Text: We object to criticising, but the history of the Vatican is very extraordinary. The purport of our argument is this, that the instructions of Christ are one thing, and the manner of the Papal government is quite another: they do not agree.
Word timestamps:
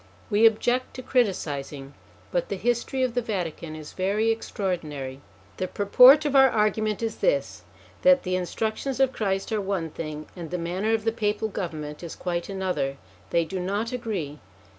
We 0.31 0.47
object 0.47 0.95
to 0.95 1.03
criticising, 1.03 1.93
but 2.31 2.49
the 2.49 2.55
history 2.55 3.03
of 3.03 3.13
the 3.13 3.21
Vatican 3.21 3.75
is 3.75 3.93
very 3.93 4.31
extraordinary. 4.31 5.21
The 5.57 5.67
purport 5.67 6.25
of 6.25 6.35
our 6.35 6.49
argument 6.49 7.03
is 7.03 7.17
this, 7.17 7.61
that 8.01 8.23
the 8.23 8.35
instructions 8.35 8.99
of 8.99 9.13
Christ 9.13 9.51
are 9.51 9.61
one 9.61 9.91
thing, 9.91 10.25
and 10.35 10.49
the 10.49 10.57
manner 10.57 10.95
of 10.95 11.03
the 11.03 11.11
Papal 11.11 11.49
government 11.49 12.01
is 12.01 12.15
quite 12.15 12.49
another: 12.49 12.97
they 13.29 13.45
do 13.45 13.59
not 13.59 13.91
agree. 13.91 14.39